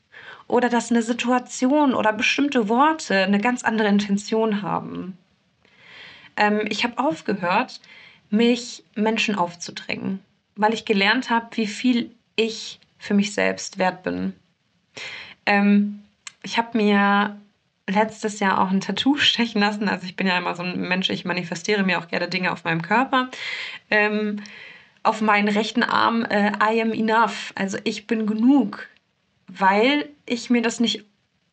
Oder 0.52 0.68
dass 0.68 0.92
eine 0.92 1.02
Situation 1.02 1.94
oder 1.94 2.12
bestimmte 2.12 2.68
Worte 2.68 3.16
eine 3.24 3.40
ganz 3.40 3.64
andere 3.64 3.88
Intention 3.88 4.62
haben. 4.62 5.18
Ähm, 6.36 6.66
ich 6.68 6.84
habe 6.84 6.98
aufgehört, 6.98 7.80
mich 8.30 8.84
Menschen 8.94 9.36
aufzudrängen, 9.36 10.20
weil 10.58 10.74
ich 10.74 10.84
gelernt 10.84 11.30
habe, 11.30 11.48
wie 11.52 11.68
viel 11.68 12.12
ich 12.36 12.82
für 13.00 13.14
mich 13.14 13.34
selbst 13.34 13.78
wert 13.78 14.04
bin. 14.04 14.34
Ähm, 15.46 16.02
ich 16.44 16.58
habe 16.58 16.78
mir 16.78 17.40
letztes 17.88 18.42
Jahr 18.42 18.60
auch 18.60 18.72
ein 18.72 18.82
Tattoo 18.82 19.16
stechen 19.20 19.62
lassen. 19.62 19.88
Also 19.88 20.06
ich 20.06 20.18
bin 20.18 20.28
ja 20.28 20.38
immer 20.38 20.56
so 20.56 20.64
ein 20.64 20.82
Mensch, 20.82 21.10
ich 21.10 21.24
manifestiere 21.24 21.84
mir 21.84 21.98
auch 21.98 22.10
gerne 22.10 22.28
Dinge 22.28 22.52
auf 22.52 22.66
meinem 22.66 22.82
Körper. 22.82 23.30
Ähm, 23.90 24.44
auf 25.04 25.22
meinen 25.22 25.48
rechten 25.48 25.84
Arm, 25.84 26.26
äh, 26.26 26.52
I 26.62 26.82
am 26.82 26.92
enough. 26.92 27.54
Also 27.56 27.78
ich 27.86 28.06
bin 28.06 28.28
genug, 28.28 28.90
weil 29.58 30.10
ich 30.26 30.50
mir 30.50 30.62
das 30.62 30.80
nicht 30.80 31.06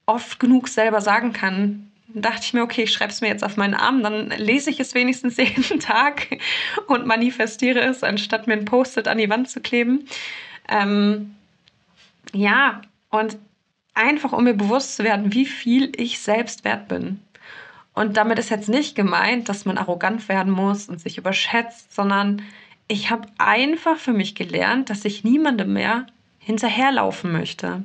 oft 0.06 0.40
genug 0.40 0.68
selber 0.68 1.00
sagen 1.00 1.32
kann. 1.32 1.90
Da 2.08 2.30
dachte 2.30 2.44
ich 2.44 2.54
mir, 2.54 2.62
okay, 2.62 2.84
ich 2.84 2.92
schreibe 2.92 3.12
es 3.12 3.20
mir 3.20 3.28
jetzt 3.28 3.44
auf 3.44 3.56
meinen 3.56 3.74
Arm, 3.74 4.02
dann 4.02 4.30
lese 4.30 4.70
ich 4.70 4.80
es 4.80 4.94
wenigstens 4.94 5.36
jeden 5.38 5.80
Tag 5.80 6.38
und 6.86 7.06
manifestiere 7.06 7.80
es, 7.80 8.02
anstatt 8.02 8.46
mir 8.46 8.54
ein 8.54 8.64
Post-it 8.64 9.08
an 9.08 9.18
die 9.18 9.28
Wand 9.28 9.50
zu 9.50 9.60
kleben. 9.60 10.06
Ähm, 10.68 11.34
ja, 12.32 12.82
und 13.10 13.36
einfach 13.94 14.32
um 14.32 14.44
mir 14.44 14.54
bewusst 14.54 14.96
zu 14.96 15.04
werden, 15.04 15.34
wie 15.34 15.46
viel 15.46 15.92
ich 15.96 16.20
selbst 16.20 16.64
wert 16.64 16.88
bin. 16.88 17.20
Und 17.94 18.16
damit 18.16 18.38
ist 18.38 18.50
jetzt 18.50 18.68
nicht 18.68 18.94
gemeint, 18.94 19.48
dass 19.48 19.64
man 19.64 19.76
arrogant 19.76 20.28
werden 20.28 20.52
muss 20.52 20.88
und 20.88 21.00
sich 21.00 21.18
überschätzt, 21.18 21.92
sondern 21.92 22.42
ich 22.86 23.10
habe 23.10 23.28
einfach 23.38 23.98
für 23.98 24.12
mich 24.12 24.34
gelernt, 24.34 24.88
dass 24.88 25.04
ich 25.04 25.24
niemandem 25.24 25.72
mehr 25.72 26.06
hinterherlaufen 26.48 27.30
möchte. 27.30 27.84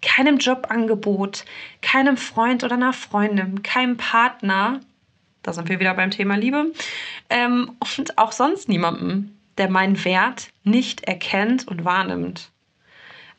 Keinem 0.00 0.38
Jobangebot, 0.38 1.44
keinem 1.82 2.16
Freund 2.16 2.62
oder 2.62 2.74
einer 2.74 2.92
Freundin, 2.92 3.64
keinem 3.64 3.96
Partner, 3.96 4.78
da 5.42 5.52
sind 5.52 5.68
wir 5.68 5.80
wieder 5.80 5.94
beim 5.94 6.12
Thema 6.12 6.36
Liebe, 6.36 6.70
ähm, 7.30 7.72
und 7.80 8.16
auch 8.16 8.30
sonst 8.30 8.68
niemandem, 8.68 9.36
der 9.58 9.68
meinen 9.68 10.04
Wert 10.04 10.50
nicht 10.62 11.02
erkennt 11.08 11.66
und 11.66 11.84
wahrnimmt. 11.84 12.52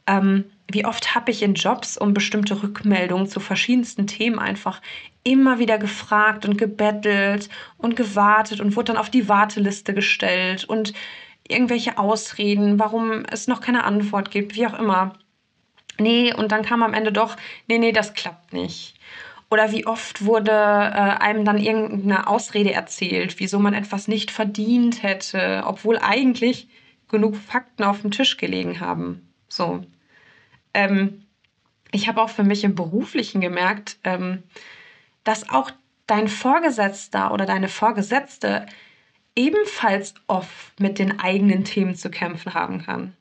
Ähm, 0.05 0.43
wie 0.69 0.83
oft 0.83 1.15
habe 1.15 1.31
ich 1.31 1.43
in 1.43 1.53
Jobs 1.53 1.97
um 1.97 2.13
bestimmte 2.13 2.61
Rückmeldungen 2.61 3.27
zu 3.27 3.39
verschiedensten 3.39 4.05
Themen 4.05 4.37
einfach 4.37 4.81
immer 5.23 5.59
wieder 5.59 5.77
gefragt 5.77 6.45
und 6.45 6.57
gebettelt 6.57 7.47
und 7.77 7.95
gewartet 7.95 8.59
und 8.59 8.75
wurde 8.75 8.91
dann 8.91 9.01
auf 9.01 9.09
die 9.09 9.29
Warteliste 9.29 9.93
gestellt 9.93 10.65
und 10.65 10.91
irgendwelche 11.51 11.97
Ausreden, 11.97 12.79
warum 12.79 13.23
es 13.31 13.47
noch 13.47 13.61
keine 13.61 13.83
Antwort 13.83 14.31
gibt, 14.31 14.55
wie 14.55 14.67
auch 14.67 14.77
immer. 14.77 15.13
Nee, 15.99 16.33
und 16.33 16.51
dann 16.51 16.63
kam 16.63 16.83
am 16.83 16.93
Ende 16.93 17.11
doch, 17.11 17.37
nee, 17.67 17.77
nee, 17.77 17.91
das 17.91 18.13
klappt 18.13 18.53
nicht. 18.53 18.95
Oder 19.49 19.71
wie 19.71 19.85
oft 19.85 20.23
wurde 20.23 20.51
äh, 20.51 20.53
einem 20.53 21.43
dann 21.43 21.57
irgendeine 21.57 22.27
Ausrede 22.27 22.71
erzählt, 22.71 23.39
wieso 23.39 23.59
man 23.59 23.73
etwas 23.73 24.07
nicht 24.07 24.31
verdient 24.31 25.03
hätte, 25.03 25.63
obwohl 25.65 25.99
eigentlich 25.99 26.69
genug 27.09 27.35
Fakten 27.35 27.83
auf 27.83 28.01
dem 28.01 28.11
Tisch 28.11 28.37
gelegen 28.37 28.79
haben. 28.79 29.27
So. 29.49 29.83
Ähm, 30.73 31.25
ich 31.91 32.07
habe 32.07 32.21
auch 32.21 32.29
für 32.29 32.45
mich 32.45 32.63
im 32.63 32.75
Beruflichen 32.75 33.41
gemerkt, 33.41 33.97
ähm, 34.05 34.43
dass 35.25 35.49
auch 35.49 35.71
dein 36.07 36.29
Vorgesetzter 36.29 37.33
oder 37.33 37.45
deine 37.45 37.67
Vorgesetzte 37.67 38.65
ebenfalls 39.35 40.13
oft 40.27 40.79
mit 40.79 40.99
den 40.99 41.19
eigenen 41.19 41.63
Themen 41.63 41.95
zu 41.95 42.09
kämpfen 42.09 42.53
haben 42.53 42.83
kann. 42.83 43.15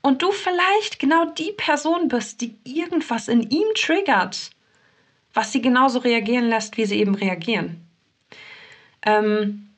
Und 0.00 0.22
du 0.22 0.32
vielleicht 0.32 0.98
genau 0.98 1.26
die 1.26 1.52
Person 1.56 2.08
bist, 2.08 2.40
die 2.40 2.56
irgendwas 2.64 3.28
in 3.28 3.48
ihm 3.50 3.68
triggert, 3.74 4.50
was 5.32 5.52
sie 5.52 5.62
genauso 5.62 6.00
reagieren 6.00 6.48
lässt, 6.48 6.76
wie 6.76 6.86
sie 6.86 6.98
eben 6.98 7.14
reagieren. 7.14 7.86
Ähm, 9.02 9.68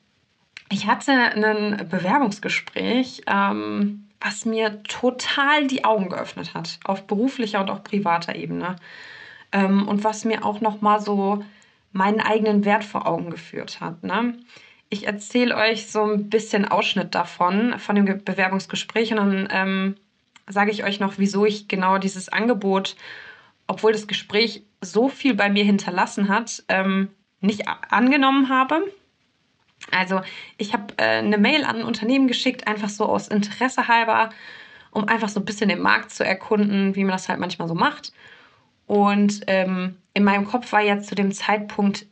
ich 0.69 0.87
hatte 0.87 1.11
ein 1.11 1.87
Bewerbungsgespräch 1.89 3.21
ähm, 3.27 4.05
was 4.25 4.43
mir 4.43 4.81
total 4.83 5.67
die 5.67 5.83
Augen 5.83 6.09
geöffnet 6.09 6.55
hat, 6.55 6.79
auf 6.83 7.05
beruflicher 7.05 7.61
und 7.61 7.69
auch 7.69 7.83
privater 7.83 8.35
Ebene. 8.35 8.75
Ähm, 9.51 9.87
und 9.87 10.03
was 10.03 10.25
mir 10.25 10.43
auch 10.43 10.61
nochmal 10.61 10.99
so 10.99 11.43
meinen 11.91 12.21
eigenen 12.21 12.65
Wert 12.65 12.83
vor 12.83 13.05
Augen 13.05 13.29
geführt 13.29 13.79
hat. 13.81 14.03
Ne? 14.03 14.39
Ich 14.95 15.07
erzähle 15.07 15.55
euch 15.57 15.87
so 15.87 16.03
ein 16.03 16.29
bisschen 16.29 16.65
Ausschnitt 16.65 17.15
davon, 17.15 17.77
von 17.79 17.95
dem 17.95 18.05
Bewerbungsgespräch 18.23 19.11
und 19.11 19.17
dann 19.17 19.47
ähm, 19.51 19.95
sage 20.47 20.71
ich 20.71 20.85
euch 20.85 21.01
noch, 21.01 21.15
wieso 21.17 21.45
ich 21.45 21.67
genau 21.67 21.97
dieses 21.97 22.29
Angebot, 22.29 22.95
obwohl 23.67 23.91
das 23.91 24.07
Gespräch 24.07 24.63
so 24.79 25.09
viel 25.09 25.33
bei 25.33 25.49
mir 25.49 25.65
hinterlassen 25.65 26.29
hat, 26.29 26.63
ähm, 26.69 27.09
nicht 27.41 27.67
angenommen 27.89 28.49
habe 28.49 28.83
also 29.91 30.21
ich 30.57 30.73
habe 30.73 30.93
äh, 30.97 31.19
eine 31.19 31.37
Mail 31.37 31.63
an 31.63 31.77
ein 31.77 31.83
Unternehmen 31.83 32.27
geschickt, 32.27 32.67
einfach 32.67 32.89
so 32.89 33.05
aus 33.05 33.27
Interesse 33.27 33.87
halber, 33.87 34.29
um 34.91 35.07
einfach 35.07 35.29
so 35.29 35.39
ein 35.39 35.45
bisschen 35.45 35.69
den 35.69 35.81
Markt 35.81 36.11
zu 36.11 36.25
erkunden, 36.25 36.95
wie 36.95 37.03
man 37.03 37.11
das 37.11 37.29
halt 37.29 37.39
manchmal 37.39 37.67
so 37.67 37.75
macht. 37.75 38.13
Und 38.87 39.41
ähm, 39.47 39.97
in 40.13 40.23
meinem 40.23 40.45
Kopf 40.45 40.71
war 40.71 40.81
jetzt 40.81 41.09
zu 41.09 41.15
dem 41.15 41.31
Zeitpunkt 41.31 42.05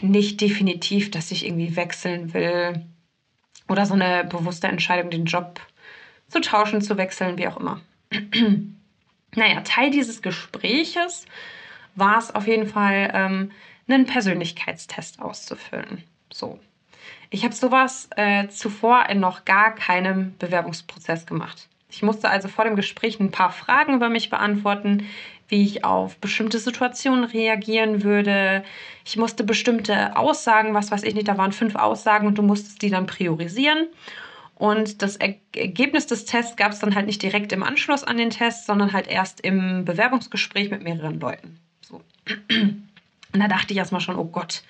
nicht 0.00 0.40
definitiv, 0.40 1.10
dass 1.10 1.30
ich 1.30 1.46
irgendwie 1.46 1.76
wechseln 1.76 2.34
will 2.34 2.84
oder 3.68 3.86
so 3.86 3.94
eine 3.94 4.24
bewusste 4.24 4.68
Entscheidung, 4.68 5.10
den 5.10 5.24
Job 5.24 5.60
zu 6.28 6.40
tauschen, 6.40 6.82
zu 6.82 6.96
wechseln, 6.96 7.38
wie 7.38 7.48
auch 7.48 7.58
immer. 7.58 7.80
naja, 9.34 9.60
Teil 9.62 9.90
dieses 9.90 10.22
Gespräches 10.22 11.26
war 11.94 12.18
es 12.18 12.34
auf 12.34 12.46
jeden 12.46 12.66
Fall, 12.66 13.10
ähm, 13.14 13.52
einen 13.88 14.06
Persönlichkeitstest 14.06 15.20
auszufüllen. 15.20 16.04
So, 16.32 16.58
ich 17.30 17.44
habe 17.44 17.54
sowas 17.54 18.08
äh, 18.16 18.48
zuvor 18.48 19.06
in 19.08 19.20
noch 19.20 19.44
gar 19.44 19.74
keinem 19.74 20.34
Bewerbungsprozess 20.38 21.26
gemacht. 21.26 21.68
Ich 21.90 22.02
musste 22.02 22.30
also 22.30 22.48
vor 22.48 22.64
dem 22.64 22.76
Gespräch 22.76 23.20
ein 23.20 23.30
paar 23.30 23.50
Fragen 23.50 23.94
über 23.94 24.08
mich 24.08 24.30
beantworten, 24.30 25.06
wie 25.52 25.64
ich 25.64 25.84
auf 25.84 26.16
bestimmte 26.16 26.58
Situationen 26.58 27.24
reagieren 27.24 28.02
würde. 28.02 28.64
Ich 29.04 29.18
musste 29.18 29.44
bestimmte 29.44 30.16
Aussagen, 30.16 30.72
was 30.72 30.90
weiß 30.90 31.02
ich 31.02 31.14
nicht, 31.14 31.28
da 31.28 31.36
waren 31.36 31.52
fünf 31.52 31.76
Aussagen 31.76 32.26
und 32.26 32.38
du 32.38 32.42
musstest 32.42 32.80
die 32.80 32.88
dann 32.88 33.04
priorisieren. 33.06 33.86
Und 34.54 35.02
das 35.02 35.16
Ergebnis 35.16 36.06
des 36.06 36.24
Tests 36.24 36.56
gab 36.56 36.72
es 36.72 36.78
dann 36.78 36.94
halt 36.94 37.04
nicht 37.04 37.22
direkt 37.22 37.52
im 37.52 37.62
Anschluss 37.62 38.02
an 38.02 38.16
den 38.16 38.30
Test, 38.30 38.64
sondern 38.64 38.94
halt 38.94 39.08
erst 39.08 39.42
im 39.42 39.84
Bewerbungsgespräch 39.84 40.70
mit 40.70 40.82
mehreren 40.82 41.20
Leuten. 41.20 41.58
So. 41.82 42.00
Und 42.48 43.40
da 43.40 43.46
dachte 43.46 43.74
ich 43.74 43.78
erstmal 43.78 44.00
schon, 44.00 44.16
oh 44.16 44.24
Gott, 44.24 44.62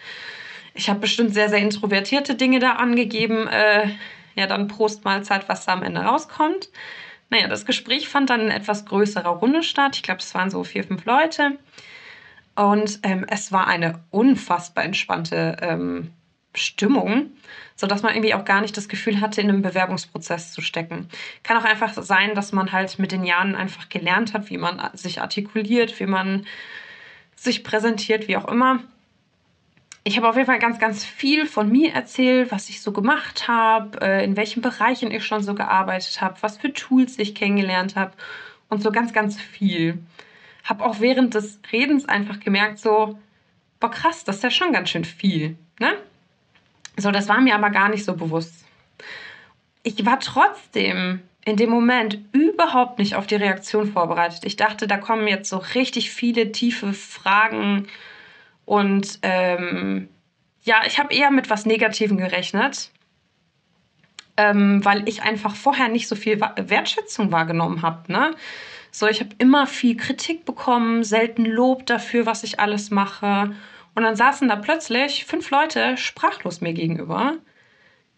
ich 0.74 0.90
habe 0.90 0.98
bestimmt 0.98 1.32
sehr, 1.32 1.48
sehr 1.48 1.58
introvertierte 1.58 2.34
Dinge 2.34 2.58
da 2.58 2.72
angegeben. 2.72 3.46
Äh, 3.46 3.90
ja, 4.34 4.48
dann 4.48 4.66
Prostmahlzeit, 4.66 5.48
was 5.48 5.64
da 5.64 5.74
am 5.74 5.84
Ende 5.84 6.00
rauskommt. 6.00 6.70
Naja, 7.32 7.48
das 7.48 7.64
Gespräch 7.64 8.10
fand 8.10 8.28
dann 8.28 8.42
in 8.42 8.50
etwas 8.50 8.84
größerer 8.84 9.30
Runde 9.30 9.62
statt. 9.62 9.96
Ich 9.96 10.02
glaube, 10.02 10.20
es 10.20 10.34
waren 10.34 10.50
so 10.50 10.64
vier, 10.64 10.84
fünf 10.84 11.06
Leute. 11.06 11.56
Und 12.56 13.00
ähm, 13.04 13.24
es 13.26 13.52
war 13.52 13.68
eine 13.68 14.00
unfassbar 14.10 14.84
entspannte 14.84 15.56
ähm, 15.62 16.10
Stimmung, 16.54 17.30
sodass 17.74 18.02
man 18.02 18.12
irgendwie 18.14 18.34
auch 18.34 18.44
gar 18.44 18.60
nicht 18.60 18.76
das 18.76 18.86
Gefühl 18.86 19.22
hatte, 19.22 19.40
in 19.40 19.48
einem 19.48 19.62
Bewerbungsprozess 19.62 20.52
zu 20.52 20.60
stecken. 20.60 21.08
Kann 21.42 21.56
auch 21.56 21.64
einfach 21.64 21.94
sein, 21.94 22.34
dass 22.34 22.52
man 22.52 22.70
halt 22.70 22.98
mit 22.98 23.12
den 23.12 23.24
Jahren 23.24 23.54
einfach 23.54 23.88
gelernt 23.88 24.34
hat, 24.34 24.50
wie 24.50 24.58
man 24.58 24.90
sich 24.92 25.22
artikuliert, 25.22 25.98
wie 26.00 26.06
man 26.06 26.44
sich 27.34 27.64
präsentiert, 27.64 28.28
wie 28.28 28.36
auch 28.36 28.46
immer 28.46 28.80
ich 30.04 30.16
habe 30.16 30.28
auf 30.28 30.34
jeden 30.36 30.46
Fall 30.46 30.58
ganz, 30.58 30.78
ganz 30.78 31.04
viel 31.04 31.46
von 31.46 31.70
mir 31.70 31.92
erzählt, 31.92 32.50
was 32.50 32.68
ich 32.68 32.82
so 32.82 32.92
gemacht 32.92 33.46
habe, 33.46 34.00
äh, 34.00 34.24
in 34.24 34.36
welchen 34.36 34.60
Bereichen 34.60 35.12
ich 35.12 35.24
schon 35.24 35.42
so 35.42 35.54
gearbeitet 35.54 36.20
habe, 36.20 36.36
was 36.40 36.58
für 36.58 36.72
Tools 36.72 37.18
ich 37.18 37.34
kennengelernt 37.34 37.94
habe 37.94 38.12
und 38.68 38.82
so 38.82 38.90
ganz, 38.90 39.12
ganz 39.12 39.40
viel. 39.40 39.98
Habe 40.64 40.84
auch 40.84 41.00
während 41.00 41.34
des 41.34 41.60
Redens 41.70 42.08
einfach 42.08 42.40
gemerkt, 42.40 42.78
so, 42.78 43.18
boah, 43.78 43.90
krass, 43.90 44.24
das 44.24 44.36
ist 44.36 44.44
ja 44.44 44.50
schon 44.50 44.72
ganz 44.72 44.90
schön 44.90 45.04
viel. 45.04 45.56
Ne? 45.78 45.92
So, 46.96 47.10
das 47.10 47.28
war 47.28 47.40
mir 47.40 47.54
aber 47.54 47.70
gar 47.70 47.88
nicht 47.88 48.04
so 48.04 48.14
bewusst. 48.14 48.64
Ich 49.84 50.04
war 50.04 50.18
trotzdem 50.18 51.20
in 51.44 51.56
dem 51.56 51.70
Moment 51.70 52.18
überhaupt 52.32 52.98
nicht 52.98 53.14
auf 53.14 53.26
die 53.26 53.34
Reaktion 53.36 53.92
vorbereitet. 53.92 54.44
Ich 54.44 54.56
dachte, 54.56 54.86
da 54.86 54.96
kommen 54.96 55.26
jetzt 55.26 55.48
so 55.48 55.58
richtig 55.58 56.10
viele 56.10 56.52
tiefe 56.52 56.92
Fragen 56.92 57.88
und 58.72 59.18
ähm, 59.20 60.08
ja, 60.62 60.80
ich 60.86 60.98
habe 60.98 61.12
eher 61.12 61.30
mit 61.30 61.50
was 61.50 61.66
Negativem 61.66 62.16
gerechnet, 62.16 62.90
ähm, 64.38 64.82
weil 64.82 65.06
ich 65.06 65.22
einfach 65.22 65.54
vorher 65.54 65.88
nicht 65.88 66.08
so 66.08 66.16
viel 66.16 66.40
Wertschätzung 66.40 67.30
wahrgenommen 67.32 67.82
habe. 67.82 68.10
Ne? 68.10 68.34
So, 68.90 69.06
ich 69.08 69.20
habe 69.20 69.34
immer 69.36 69.66
viel 69.66 69.94
Kritik 69.98 70.46
bekommen, 70.46 71.04
selten 71.04 71.44
Lob 71.44 71.84
dafür, 71.84 72.24
was 72.24 72.44
ich 72.44 72.60
alles 72.60 72.90
mache. 72.90 73.54
Und 73.94 74.04
dann 74.04 74.16
saßen 74.16 74.48
da 74.48 74.56
plötzlich 74.56 75.26
fünf 75.26 75.50
Leute 75.50 75.98
sprachlos 75.98 76.62
mir 76.62 76.72
gegenüber, 76.72 77.36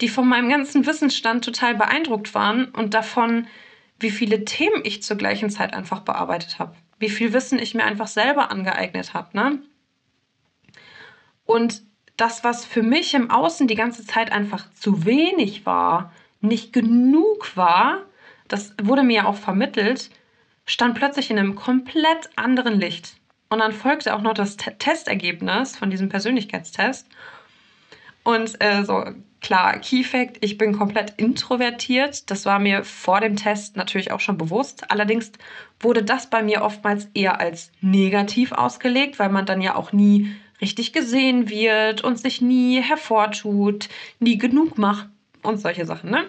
die 0.00 0.08
von 0.08 0.28
meinem 0.28 0.48
ganzen 0.48 0.86
Wissensstand 0.86 1.44
total 1.44 1.74
beeindruckt 1.74 2.32
waren 2.32 2.66
und 2.66 2.94
davon, 2.94 3.48
wie 3.98 4.12
viele 4.12 4.44
Themen 4.44 4.82
ich 4.84 5.02
zur 5.02 5.16
gleichen 5.16 5.50
Zeit 5.50 5.74
einfach 5.74 6.02
bearbeitet 6.02 6.60
habe. 6.60 6.76
Wie 7.00 7.10
viel 7.10 7.32
Wissen 7.32 7.58
ich 7.58 7.74
mir 7.74 7.82
einfach 7.82 8.06
selber 8.06 8.52
angeeignet 8.52 9.14
habe. 9.14 9.36
Ne? 9.36 9.58
Und 11.46 11.82
das, 12.16 12.44
was 12.44 12.64
für 12.64 12.82
mich 12.82 13.14
im 13.14 13.30
Außen 13.30 13.66
die 13.66 13.74
ganze 13.74 14.06
Zeit 14.06 14.32
einfach 14.32 14.72
zu 14.74 15.04
wenig 15.04 15.66
war, 15.66 16.12
nicht 16.40 16.72
genug 16.72 17.56
war, 17.56 18.02
das 18.48 18.74
wurde 18.82 19.02
mir 19.02 19.14
ja 19.14 19.24
auch 19.26 19.36
vermittelt, 19.36 20.10
stand 20.66 20.94
plötzlich 20.94 21.30
in 21.30 21.38
einem 21.38 21.54
komplett 21.54 22.30
anderen 22.36 22.78
Licht. 22.78 23.16
Und 23.48 23.58
dann 23.58 23.72
folgte 23.72 24.14
auch 24.14 24.22
noch 24.22 24.34
das 24.34 24.56
T 24.56 24.70
Testergebnis 24.78 25.76
von 25.76 25.90
diesem 25.90 26.08
Persönlichkeitstest. 26.08 27.06
Und 28.22 28.60
äh, 28.60 28.84
so, 28.84 29.04
klar, 29.40 29.78
Key 29.78 30.02
Fact, 30.02 30.38
ich 30.40 30.56
bin 30.56 30.76
komplett 30.76 31.14
introvertiert. 31.18 32.30
Das 32.30 32.46
war 32.46 32.58
mir 32.58 32.84
vor 32.84 33.20
dem 33.20 33.36
Test 33.36 33.76
natürlich 33.76 34.10
auch 34.10 34.20
schon 34.20 34.38
bewusst. 34.38 34.90
Allerdings 34.90 35.30
wurde 35.78 36.02
das 36.02 36.30
bei 36.30 36.42
mir 36.42 36.62
oftmals 36.62 37.08
eher 37.12 37.38
als 37.38 37.70
negativ 37.80 38.52
ausgelegt, 38.52 39.18
weil 39.18 39.28
man 39.28 39.46
dann 39.46 39.60
ja 39.60 39.74
auch 39.74 39.92
nie 39.92 40.34
richtig 40.60 40.92
gesehen 40.92 41.48
wird 41.48 42.02
und 42.02 42.18
sich 42.18 42.40
nie 42.40 42.80
hervortut, 42.80 43.88
nie 44.20 44.38
genug 44.38 44.78
macht 44.78 45.08
und 45.42 45.58
solche 45.58 45.86
Sachen, 45.86 46.10
ne? 46.10 46.26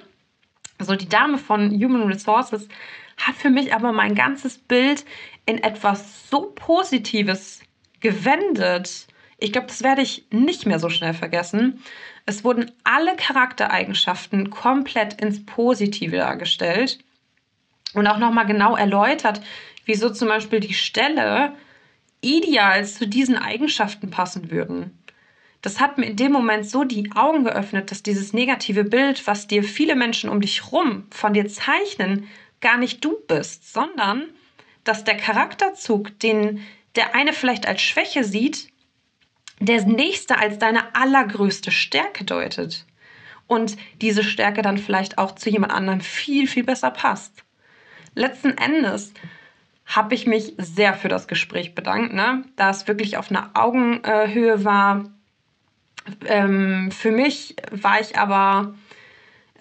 Also 0.77 0.95
die 0.95 1.07
Dame 1.07 1.37
von 1.37 1.71
Human 1.71 2.03
Resources 2.03 2.67
hat 3.17 3.35
für 3.35 3.49
mich 3.49 3.73
aber 3.73 3.91
mein 3.91 4.13
ganzes 4.13 4.57
Bild 4.57 5.05
in 5.45 5.63
etwas 5.63 6.29
so 6.29 6.51
Positives 6.53 7.61
gewendet. 8.01 9.07
Ich 9.37 9.51
glaube, 9.51 9.67
das 9.67 9.83
werde 9.83 10.01
ich 10.01 10.25
nicht 10.31 10.65
mehr 10.65 10.79
so 10.79 10.89
schnell 10.89 11.13
vergessen. 11.13 11.81
Es 12.25 12.43
wurden 12.43 12.71
alle 12.83 13.15
Charaktereigenschaften 13.15 14.49
komplett 14.49 15.21
ins 15.21 15.45
Positive 15.45 16.17
dargestellt 16.17 16.99
und 17.93 18.07
auch 18.07 18.17
nochmal 18.17 18.45
genau 18.45 18.75
erläutert, 18.75 19.41
wieso 19.85 20.09
zum 20.09 20.27
Beispiel 20.27 20.59
die 20.59 20.73
Stelle 20.73 21.53
ideal 22.25 22.85
zu 22.85 23.07
diesen 23.07 23.37
Eigenschaften 23.37 24.09
passen 24.09 24.51
würden. 24.51 24.97
Das 25.61 25.79
hat 25.79 25.97
mir 25.97 26.05
in 26.05 26.15
dem 26.15 26.31
Moment 26.31 26.69
so 26.69 26.83
die 26.83 27.11
Augen 27.15 27.43
geöffnet, 27.43 27.89
dass 27.89 28.03
dieses 28.03 28.33
negative 28.33 28.83
Bild, 28.83 29.25
was 29.25 29.47
dir 29.47 29.63
viele 29.63 29.95
Menschen 29.95 30.29
um 30.29 30.41
dich 30.41 30.71
rum 30.71 31.05
von 31.09 31.33
dir 31.33 31.47
zeichnen, 31.47 32.27
gar 32.61 32.77
nicht 32.77 33.03
du 33.03 33.17
bist, 33.27 33.71
sondern 33.71 34.25
dass 34.83 35.03
der 35.03 35.17
Charakterzug, 35.17 36.19
den 36.19 36.61
der 36.95 37.15
eine 37.15 37.33
vielleicht 37.33 37.67
als 37.67 37.81
Schwäche 37.81 38.23
sieht, 38.23 38.69
der 39.59 39.85
nächste 39.85 40.37
als 40.37 40.59
deine 40.59 40.95
allergrößte 40.95 41.71
Stärke 41.71 42.25
deutet. 42.25 42.85
Und 43.47 43.77
diese 44.01 44.23
Stärke 44.23 44.61
dann 44.61 44.77
vielleicht 44.77 45.17
auch 45.17 45.35
zu 45.35 45.49
jemand 45.49 45.73
anderem 45.73 46.01
viel, 46.01 46.47
viel 46.47 46.63
besser 46.63 46.91
passt. 46.91 47.43
Letzten 48.15 48.57
Endes 48.57 49.13
habe 49.85 50.15
ich 50.15 50.25
mich 50.25 50.53
sehr 50.57 50.93
für 50.93 51.09
das 51.09 51.27
Gespräch 51.27 51.75
bedankt, 51.75 52.13
ne? 52.13 52.43
da 52.55 52.69
es 52.69 52.87
wirklich 52.87 53.17
auf 53.17 53.29
einer 53.29 53.51
Augenhöhe 53.53 54.65
war. 54.65 55.05
Ähm, 56.25 56.91
für 56.91 57.11
mich 57.11 57.55
war 57.71 57.99
ich 57.99 58.17
aber 58.17 58.73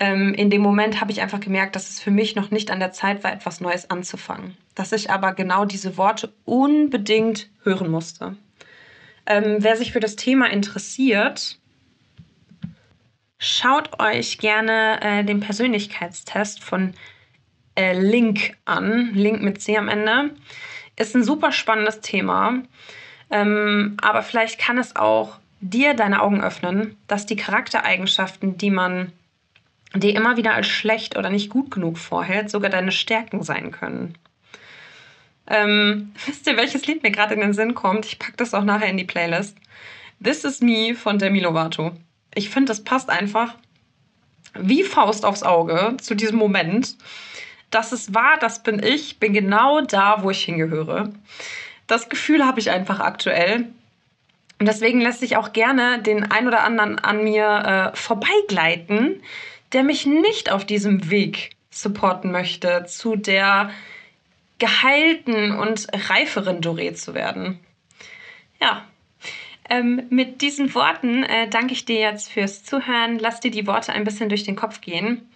ähm, 0.01 0.35
in 0.35 0.51
dem 0.51 0.61
Moment 0.61 1.01
habe 1.01 1.13
ich 1.13 1.21
einfach 1.21 1.41
gemerkt, 1.41 1.77
dass 1.77 1.89
es 1.89 2.01
für 2.01 2.11
mich 2.11 2.35
noch 2.35 2.51
nicht 2.51 2.71
an 2.71 2.81
der 2.81 2.93
Zeit 2.93 3.23
war, 3.23 3.33
etwas 3.33 3.61
Neues 3.61 3.91
anzufangen. 3.91 4.57
Dass 4.75 4.93
ich 4.93 5.11
aber 5.11 5.35
genau 5.35 5.65
diese 5.65 5.97
Worte 5.97 6.33
unbedingt 6.45 7.49
hören 7.63 7.91
musste. 7.91 8.37
Ähm, 9.27 9.57
wer 9.61 9.77
sich 9.77 9.93
für 9.93 10.01
das 10.01 10.17
Thema 10.17 10.51
interessiert, 10.51 11.59
schaut 13.39 14.01
euch 14.01 14.39
gerne 14.39 15.01
äh, 15.01 15.25
den 15.25 15.41
Persönlichkeitstest 15.41 16.63
von 16.63 16.95
äh, 17.75 17.99
Link 17.99 18.57
an. 18.65 19.13
Link 19.15 19.43
mit 19.43 19.61
C 19.61 19.77
am 19.77 19.89
Ende. 19.89 20.31
Ist 20.97 21.15
ein 21.15 21.25
super 21.25 21.53
spannendes 21.53 22.01
Thema. 22.01 22.63
Ähm, 23.31 23.97
aber 24.01 24.23
vielleicht 24.23 24.59
kann 24.59 24.79
es 24.79 24.97
auch 24.97 25.39
dir 25.61 25.95
deine 25.95 26.23
Augen 26.23 26.43
öffnen, 26.43 26.97
dass 27.07 27.27
die 27.27 27.37
Charaktereigenschaften, 27.37 28.59
die 28.59 28.71
man 28.71 29.13
die 29.95 30.11
immer 30.11 30.37
wieder 30.37 30.55
als 30.55 30.67
schlecht 30.67 31.17
oder 31.17 31.31
nicht 31.31 31.51
gut 31.51 31.71
genug 31.71 31.99
vorhält, 31.99 32.51
sogar 32.51 32.71
deine 32.71 32.93
Stärken 32.93 33.43
sein 33.43 33.71
können. 33.71 34.15
Ähm, 35.47 36.13
wisst 36.27 36.47
ihr, 36.47 36.57
welches 36.57 36.87
Lied 36.87 37.03
mir 37.03 37.11
gerade 37.11 37.35
in 37.35 37.41
den 37.41 37.55
Sinn 37.55 37.75
kommt? 37.75 38.07
Ich 38.07 38.19
packe 38.19 38.37
das 38.37 38.55
auch 38.55 38.65
nachher 38.65 38.89
in 38.89 38.97
die 38.97 39.05
Playlist. 39.05 39.57
This 40.23 40.45
is 40.45 40.61
Me 40.61 40.95
von 40.95 41.19
Demi 41.19 41.41
Lovato. 41.41 41.93
Ich 42.35 42.51
finde, 42.51 42.69
das 42.71 42.83
passt 42.83 43.11
einfach 43.11 43.55
wie 44.57 44.85
Faust 44.85 45.25
aufs 45.25 45.43
Auge 45.43 45.97
zu 46.01 46.15
diesem 46.15 46.39
Moment. 46.39 46.97
Das 47.75 47.93
ist 47.93 48.15
wahr, 48.15 48.37
das 48.39 48.63
bin 48.63 48.81
ich, 48.81 49.19
bin 49.19 49.33
genau 49.33 49.81
da, 49.81 50.23
wo 50.23 50.31
ich 50.31 50.45
hingehöre. 50.45 51.13
Das 51.89 52.09
Gefühl 52.09 52.47
habe 52.47 52.61
ich 52.61 52.71
einfach 52.71 53.01
aktuell. 53.01 53.67
Und 54.61 54.69
deswegen 54.69 55.01
lässt 55.01 55.19
sich 55.19 55.37
auch 55.37 55.53
gerne 55.53 56.01
den 56.01 56.31
ein 56.31 56.47
oder 56.47 56.63
anderen 56.63 57.01
an 57.01 57.25
mir 57.25 57.93
äh, 57.93 57.97
vorbeigleiten, 57.97 59.21
der 59.73 59.83
mich 59.83 60.07
nicht 60.07 60.53
auf 60.53 60.65
diesem 60.65 61.11
Weg 61.11 61.57
supporten 61.71 62.31
möchte, 62.31 62.85
zu 62.87 63.17
der 63.17 63.71
geheilten 64.61 65.51
und 65.51 65.89
reiferen 66.09 66.61
Doree 66.61 66.93
zu 66.93 67.13
werden. 67.13 67.59
Ja, 68.61 68.85
ähm, 69.69 70.05
mit 70.11 70.43
diesen 70.43 70.73
Worten 70.77 71.25
äh, 71.25 71.49
danke 71.49 71.73
ich 71.73 71.85
dir 71.85 71.99
jetzt 71.99 72.31
fürs 72.31 72.63
Zuhören. 72.63 73.19
Lass 73.19 73.41
dir 73.41 73.51
die 73.51 73.67
Worte 73.67 73.93
ein 73.93 74.05
bisschen 74.05 74.29
durch 74.29 74.45
den 74.45 74.55
Kopf 74.55 74.81
gehen. 74.81 75.29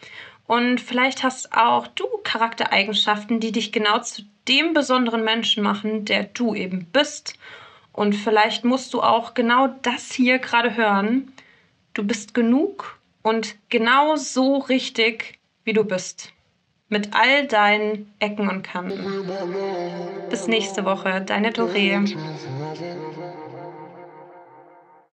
Und 0.48 0.80
vielleicht 0.80 1.22
hast 1.22 1.52
auch 1.52 1.86
du 1.88 2.06
Charaktereigenschaften, 2.24 3.38
die 3.38 3.52
dich 3.52 3.70
genau 3.70 4.00
zu 4.00 4.22
dem 4.48 4.72
besonderen 4.72 5.22
Menschen 5.22 5.62
machen, 5.62 6.06
der 6.06 6.24
du 6.24 6.54
eben 6.54 6.86
bist. 6.86 7.38
Und 7.92 8.14
vielleicht 8.14 8.64
musst 8.64 8.94
du 8.94 9.02
auch 9.02 9.34
genau 9.34 9.68
das 9.82 10.10
hier 10.10 10.38
gerade 10.38 10.74
hören. 10.74 11.34
Du 11.92 12.02
bist 12.02 12.32
genug 12.32 12.98
und 13.20 13.56
genau 13.68 14.16
so 14.16 14.56
richtig, 14.56 15.38
wie 15.64 15.74
du 15.74 15.84
bist. 15.84 16.32
Mit 16.88 17.14
all 17.14 17.46
deinen 17.46 18.10
Ecken 18.18 18.48
und 18.48 18.62
Kanten. 18.62 19.28
Bis 20.30 20.46
nächste 20.46 20.86
Woche, 20.86 21.20
deine 21.20 21.52
Doree. 21.52 22.00